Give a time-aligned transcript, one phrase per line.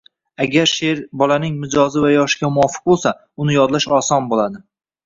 [0.45, 3.17] Agar sheʼr bolaning mijozi va yoshiga muvofiq bo‘lsa,
[3.47, 4.67] uni yodlash oson bo‘ladi.